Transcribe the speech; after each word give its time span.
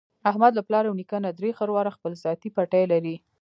احمد 0.29 0.51
له 0.55 0.61
پلار 0.67 0.83
او 0.87 0.97
نیکه 0.99 1.17
نه 1.25 1.31
درې 1.39 1.51
خرواره 1.57 1.91
خپل 1.97 2.11
ذاتي 2.23 2.49
پټی 2.55 2.83
لري. 2.91 3.15